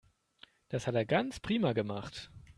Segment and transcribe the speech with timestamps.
[0.69, 2.31] Das hat er ganz prima gemacht.